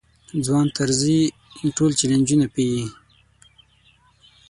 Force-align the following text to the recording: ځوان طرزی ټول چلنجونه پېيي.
ځوان 0.45 0.67
طرزی 0.77 1.19
ټول 1.77 1.91
چلنجونه 1.99 2.45
پېيي. 2.55 2.85